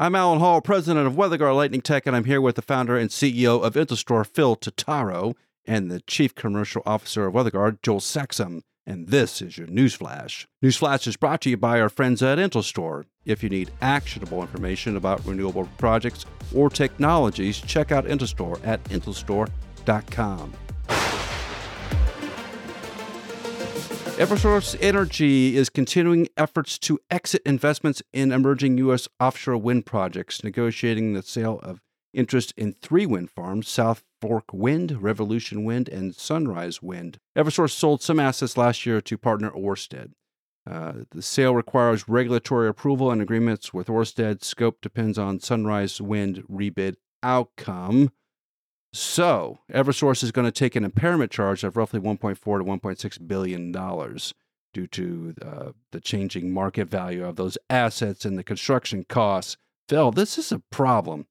[0.00, 3.10] I'm Allen Hall, president of WeatherGuard Lightning Tech, and I'm here with the founder and
[3.10, 5.34] CEO of Intelstor, Phil Totaro,
[5.66, 8.62] and the chief commercial officer of WeatherGuard, Joel Saxum.
[8.86, 10.46] And this is your Newsflash.
[10.62, 13.06] Newsflash is brought to you by our friends at Intelstor.
[13.24, 16.24] If you need actionable information about renewable projects
[16.54, 20.52] or technologies, check out Intelstor at intelstor.com.
[24.18, 29.06] Eversource Energy is continuing efforts to exit investments in emerging U.S.
[29.20, 31.80] offshore wind projects, negotiating the sale of
[32.12, 37.18] interest in three wind farms South Fork Wind, Revolution Wind, and Sunrise Wind.
[37.36, 40.14] Eversource sold some assets last year to partner Ørsted.
[40.68, 44.42] Uh, the sale requires regulatory approval and agreements with Ørsted.
[44.42, 48.10] Scope depends on Sunrise Wind rebid outcome.
[48.92, 53.70] So, Eversource is going to take an impairment charge of roughly 1.4 to 1.6 billion
[53.70, 54.32] dollars
[54.72, 59.56] due to uh, the changing market value of those assets and the construction costs.
[59.88, 61.26] Phil, this is a problem,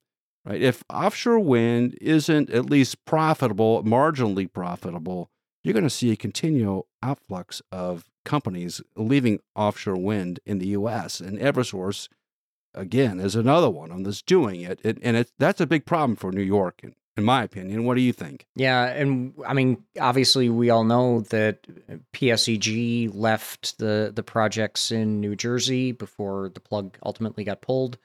[0.45, 0.61] right?
[0.61, 5.29] If offshore wind isn't at least profitable, marginally profitable,
[5.63, 11.19] you're going to see a continual outflux of companies leaving offshore wind in the U.S.
[11.19, 12.07] And Eversource,
[12.73, 16.31] again, is another one of that's doing it, and it, that's a big problem for
[16.31, 16.83] New York
[17.17, 17.83] in my opinion.
[17.83, 18.45] What do you think?
[18.55, 21.67] Yeah, and I mean, obviously, we all know that
[22.13, 27.97] PSEG left the the projects in New Jersey before the plug ultimately got pulled.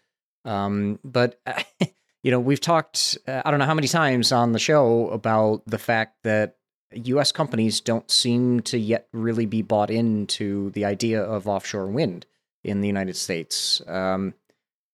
[0.44, 1.40] Um, but
[2.22, 5.62] you know, we've talked uh, I don't know how many times on the show about
[5.66, 6.56] the fact that
[6.94, 7.32] U.S.
[7.32, 12.26] companies don't seem to yet really be bought into the idea of offshore wind
[12.64, 13.82] in the United States.
[13.86, 14.34] Um,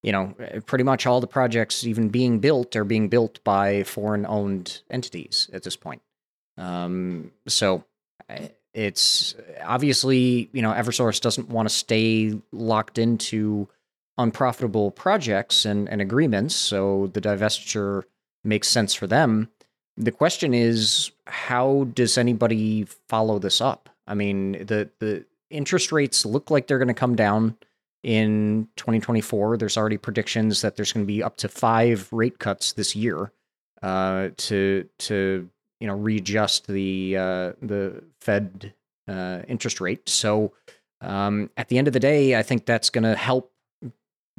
[0.08, 4.24] you know, pretty much all the projects even being built are being built by foreign
[4.24, 6.00] owned entities at this point.
[6.56, 7.84] Um, so
[8.72, 13.68] it's obviously, you know, Eversource doesn't want to stay locked into
[14.16, 16.54] unprofitable projects and, and agreements.
[16.54, 18.04] So the divestiture
[18.42, 19.50] makes sense for them.
[19.98, 23.90] The question is, how does anybody follow this up?
[24.06, 27.58] I mean, the, the interest rates look like they're going to come down
[28.02, 29.56] in 2024.
[29.56, 33.32] There's already predictions that there's going to be up to five rate cuts this year
[33.82, 35.48] uh, to to
[35.80, 38.74] you know readjust the uh, the Fed
[39.08, 40.08] uh, interest rate.
[40.08, 40.52] So
[41.00, 43.52] um, at the end of the day, I think that's going to help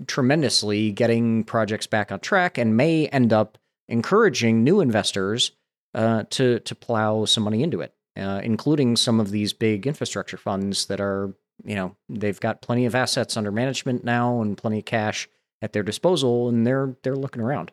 [0.07, 5.51] tremendously getting projects back on track and may end up encouraging new investors
[5.93, 10.37] uh, to to plow some money into it, uh, including some of these big infrastructure
[10.37, 11.33] funds that are
[11.63, 15.27] you know they've got plenty of assets under management now and plenty of cash
[15.61, 17.71] at their disposal, and they're they're looking around.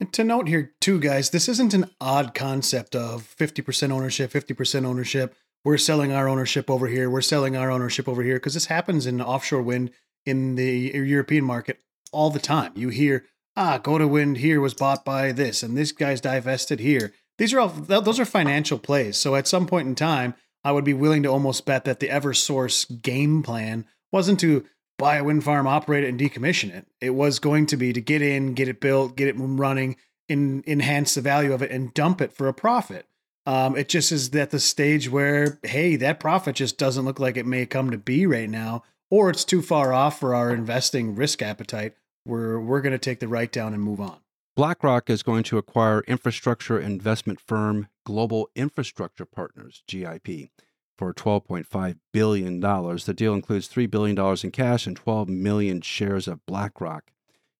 [0.00, 4.30] And to note here too, guys, this isn't an odd concept of fifty percent ownership,
[4.30, 5.34] fifty percent ownership.
[5.64, 7.08] We're selling our ownership over here.
[7.08, 9.92] We're selling our ownership over here because this happens in offshore wind
[10.26, 11.80] in the European market
[12.12, 12.72] all the time.
[12.76, 13.24] You hear,
[13.56, 17.12] ah, Gode Wind here was bought by this, and this guy's divested here.
[17.38, 19.16] These are all those are financial plays.
[19.16, 20.34] So at some point in time,
[20.64, 24.64] I would be willing to almost bet that the Eversource game plan wasn't to
[24.98, 26.86] buy a wind farm, operate it, and decommission it.
[27.00, 29.96] It was going to be to get in, get it built, get it running,
[30.28, 33.06] in, enhance the value of it, and dump it for a profit.
[33.46, 37.36] Um, it just is at the stage where, hey, that profit just doesn't look like
[37.36, 41.14] it may come to be right now, or it's too far off for our investing
[41.14, 41.94] risk appetite.
[42.24, 44.18] We're we're going to take the write down and move on.
[44.56, 50.50] BlackRock is going to acquire infrastructure investment firm Global Infrastructure Partners, GIP,
[50.96, 52.60] for $12.5 billion.
[52.60, 57.10] The deal includes $3 billion in cash and 12 million shares of BlackRock.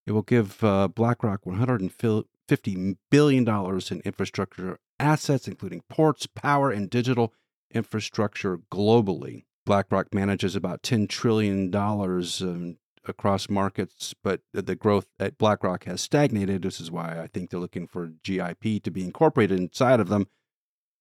[0.06, 7.34] It will give uh, BlackRock $150 billion in infrastructure assets, including ports, power, and digital
[7.72, 9.46] infrastructure globally.
[9.66, 11.72] BlackRock manages about $10 trillion
[13.08, 16.62] across markets, but the growth at BlackRock has stagnated.
[16.62, 20.26] This is why I think they're looking for GIP to be incorporated inside of them.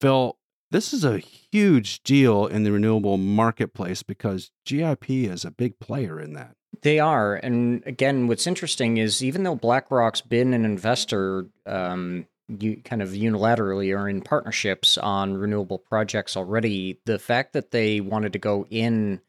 [0.02, 0.38] Phil,
[0.72, 6.20] this is a huge deal in the renewable marketplace because GIP is a big player
[6.20, 6.56] in that.
[6.82, 7.36] They are.
[7.36, 13.10] And again, what's interesting is even though BlackRock's been an investor, um, you kind of
[13.10, 18.66] unilaterally or in partnerships on renewable projects already, the fact that they wanted to go
[18.70, 19.22] in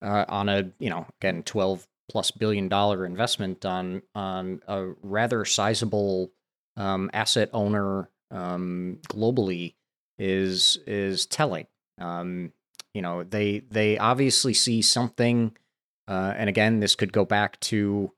[0.00, 5.46] uh, on a, you know, again, 12 plus billion dollar investment on on a rather
[5.46, 6.30] sizable
[6.76, 9.74] um, asset owner um, globally
[10.18, 11.66] is is telling.
[11.98, 12.52] Um,
[12.92, 15.56] you know, they they obviously see something,
[16.06, 18.12] uh, and again, this could go back to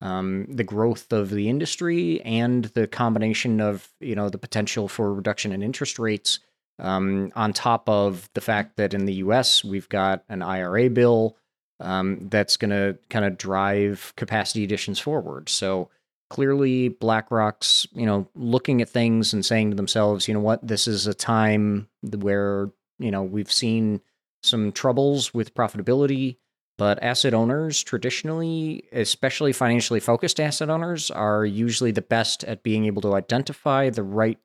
[0.00, 5.12] um, the growth of the industry and the combination of you know the potential for
[5.12, 6.38] reduction in interest rates.
[6.78, 9.62] Um, on top of the fact that in the U.S.
[9.64, 11.36] we've got an IRA bill
[11.80, 15.48] um, that's going to kind of drive capacity additions forward.
[15.48, 15.90] So
[16.28, 20.86] clearly, BlackRock's you know looking at things and saying to themselves, you know what, this
[20.86, 24.00] is a time where you know we've seen
[24.42, 26.36] some troubles with profitability.
[26.78, 32.86] But asset owners, traditionally, especially financially focused asset owners, are usually the best at being
[32.86, 34.38] able to identify the right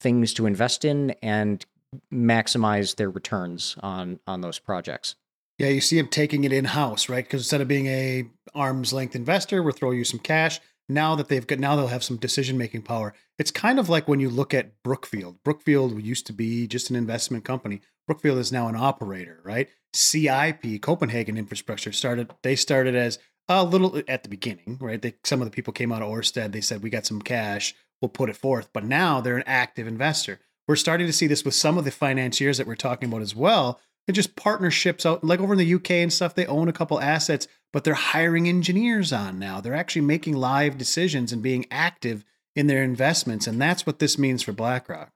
[0.00, 1.66] things to invest in and
[2.12, 5.16] maximize their returns on on those projects.
[5.60, 7.22] Yeah, you see them taking it in house, right?
[7.22, 8.24] Because instead of being a
[8.54, 10.58] arm's length investor, we're throwing you some cash.
[10.88, 13.12] Now that they've got, now they'll have some decision making power.
[13.38, 15.36] It's kind of like when you look at Brookfield.
[15.44, 17.82] Brookfield used to be just an investment company.
[18.06, 19.68] Brookfield is now an operator, right?
[19.92, 22.32] CIP, Copenhagen Infrastructure, started.
[22.42, 25.02] They started as a little at the beginning, right?
[25.02, 26.52] They, some of the people came out of Ørsted.
[26.52, 29.86] They said, "We got some cash, we'll put it forth." But now they're an active
[29.86, 30.40] investor.
[30.66, 33.36] We're starting to see this with some of the financiers that we're talking about as
[33.36, 33.78] well.
[34.10, 36.34] They're just partnerships out, like over in the UK and stuff.
[36.34, 39.60] They own a couple assets, but they're hiring engineers on now.
[39.60, 42.24] They're actually making live decisions and being active
[42.56, 45.12] in their investments, and that's what this means for BlackRock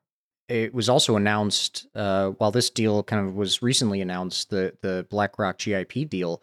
[0.48, 5.04] it was also announced uh, while this deal kind of was recently announced the the
[5.10, 6.40] BlackRock GIP deal.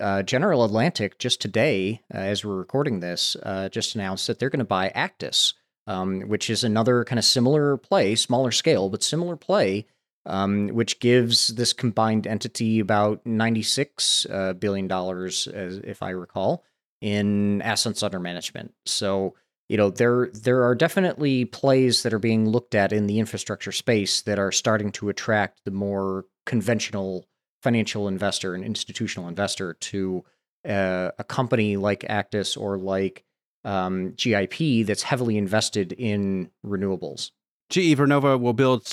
[0.00, 4.50] Uh, General Atlantic just today, uh, as we're recording this, uh, just announced that they're
[4.50, 5.54] going to buy Actis,
[5.86, 9.86] um, which is another kind of similar play, smaller scale but similar play,
[10.26, 16.64] um, which gives this combined entity about ninety six uh, billion dollars, if I recall,
[17.00, 18.74] in assets under management.
[18.86, 19.34] So
[19.68, 23.72] you know there there are definitely plays that are being looked at in the infrastructure
[23.72, 27.26] space that are starting to attract the more conventional
[27.62, 30.22] financial investor and institutional investor to
[30.68, 33.24] uh, a company like Actis or like
[33.64, 37.30] um, GIP that's heavily invested in renewables.
[37.70, 38.86] GE Vernova will build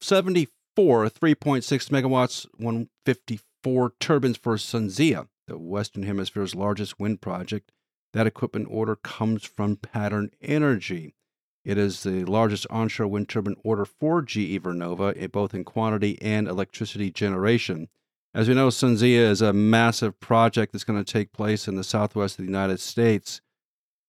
[0.00, 7.72] 674 3.6 megawatts, 154 turbines for SunZia, the Western Hemisphere's largest wind project
[8.16, 11.14] that equipment order comes from Pattern Energy.
[11.66, 16.16] It is the largest onshore wind turbine order for GE Vernova, eh, both in quantity
[16.22, 17.88] and electricity generation.
[18.32, 21.84] As we know, SunZia is a massive project that's going to take place in the
[21.84, 23.42] southwest of the United States.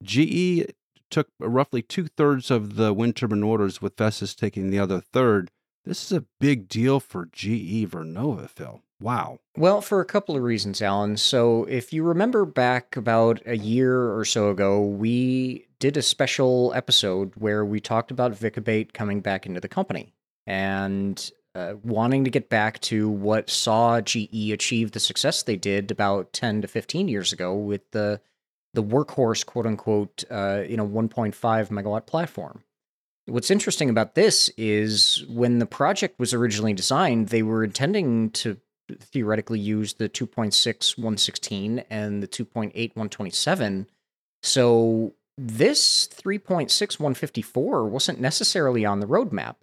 [0.03, 0.71] GE
[1.09, 5.51] took roughly two thirds of the wind turbine orders, with Vestas taking the other third.
[5.87, 8.81] This is a big deal for GE Vernova, Phil.
[8.99, 9.39] Wow.
[9.55, 11.15] Well, for a couple of reasons, Allen.
[11.15, 16.73] So, if you remember back about a year or so ago, we did a special
[16.75, 20.13] episode where we talked about Vic Abate coming back into the company
[20.45, 25.89] and uh, wanting to get back to what saw GE achieve the success they did
[25.89, 28.19] about 10 to 15 years ago with the
[28.73, 32.61] the workhorse, quote unquote, uh, you know, 1.5 megawatt platform.
[33.27, 38.57] What's interesting about this is when the project was originally designed, they were intending to
[38.99, 43.87] theoretically use the 2.6 116 and the 2.8 127.
[44.43, 49.55] So this 3.6 154 wasn't necessarily on the roadmap.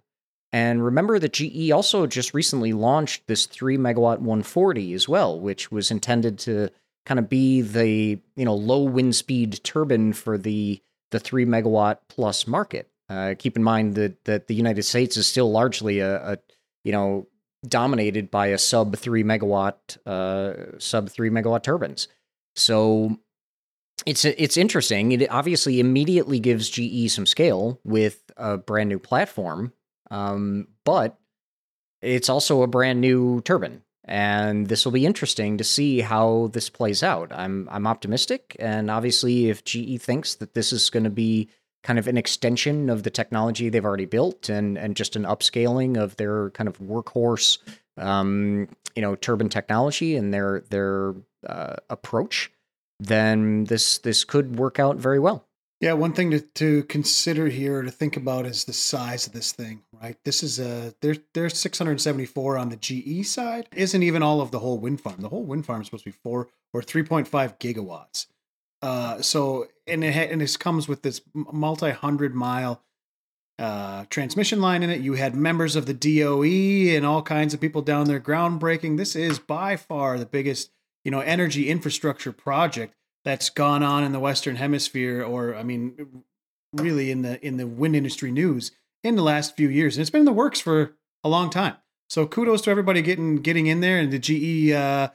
[0.53, 5.71] And remember that GE also just recently launched this 3 megawatt 140 as well, which
[5.71, 6.69] was intended to
[7.05, 10.81] kind of be the, you know, low wind speed turbine for the
[11.11, 12.89] the 3 megawatt plus market.
[13.09, 16.37] Uh, keep in mind that that the United States is still largely a, a
[16.83, 17.27] you know
[17.67, 22.07] dominated by a sub three megawatt uh, sub three megawatt turbines.
[22.55, 23.19] So
[24.05, 25.11] it's it's interesting.
[25.11, 29.73] It obviously immediately gives GE some scale with a brand new platform,
[30.11, 31.17] um, but
[32.01, 36.69] it's also a brand new turbine, and this will be interesting to see how this
[36.69, 37.31] plays out.
[37.31, 41.49] I'm I'm optimistic, and obviously, if GE thinks that this is going to be
[41.85, 45.97] kind of an extension of the technology they've already built and and just an upscaling
[45.97, 47.59] of their kind of workhorse
[47.97, 51.13] um, you know turbine technology and their their
[51.47, 52.51] uh, approach
[52.99, 55.45] then this this could work out very well.
[55.79, 59.51] Yeah one thing to, to consider here to think about is the size of this
[59.51, 60.17] thing right?
[60.25, 63.67] This is a there's there's 674 on the ge side.
[63.75, 65.17] Isn't even all of the whole wind farm.
[65.19, 68.25] The whole wind farm is supposed to be 4 or 3.5 gigawatts
[68.85, 72.83] uh, so and it ha- and this comes with this multi hundred mile
[73.57, 75.01] uh, transmission line in it.
[75.01, 78.97] You had members of the DOE and all kinds of people down there groundbreaking.
[78.97, 80.69] This is by far the biggest
[81.03, 86.23] you know energy infrastructure project that's gone on in the Western Hemisphere, or I mean,
[86.71, 88.71] really in the in the wind industry news
[89.03, 91.75] in the last few years, and it's been in the works for a long time.
[92.07, 95.09] So kudos to everybody getting getting in there and the GE uh,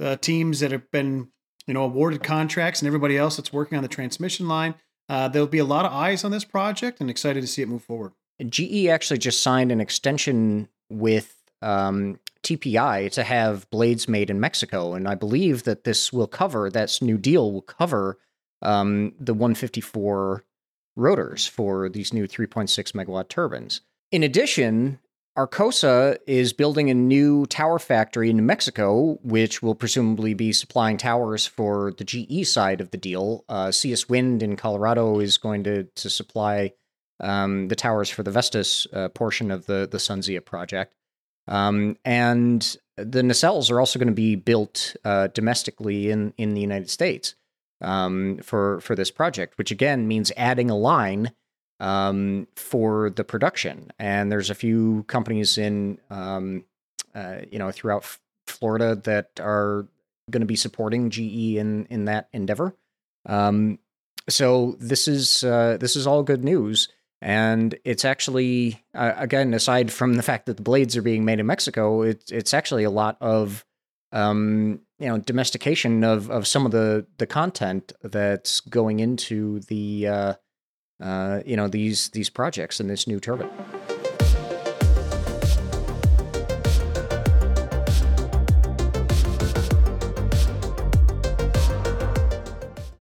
[0.00, 1.28] uh, teams that have been
[1.66, 4.74] you know, awarded contracts and everybody else that's working on the transmission line.
[5.08, 7.68] Uh, there'll be a lot of eyes on this project and excited to see it
[7.68, 8.12] move forward.
[8.48, 14.94] GE actually just signed an extension with um, TPI to have blades made in Mexico,
[14.94, 18.18] and I believe that this will cover that new deal will cover
[18.62, 20.44] um, the 154
[20.96, 23.80] rotors for these new 3.6 megawatt turbines.
[24.10, 24.98] In addition,
[25.36, 30.98] Arcosa is building a new tower factory in New Mexico, which will presumably be supplying
[30.98, 33.42] towers for the GE side of the deal.
[33.48, 36.72] Uh, CS Wind in Colorado is going to to supply
[37.20, 40.94] um, the towers for the Vestas uh, portion of the the SunZia project,
[41.48, 46.60] um, and the nacelles are also going to be built uh, domestically in in the
[46.60, 47.36] United States
[47.80, 51.32] um, for for this project, which again means adding a line
[51.82, 53.90] um, for the production.
[53.98, 56.64] And there's a few companies in, um,
[57.14, 59.88] uh, you know, throughout F- Florida that are
[60.30, 62.74] going to be supporting GE in in that endeavor.
[63.26, 63.80] Um,
[64.28, 66.88] so this is uh, this is all good news,
[67.20, 71.40] and it's actually uh, again aside from the fact that the blades are being made
[71.40, 73.64] in Mexico, it's it's actually a lot of
[74.12, 80.36] um, you know domestication of of some of the the content that's going into the
[81.02, 83.50] uh, you know these these projects and this new turbine.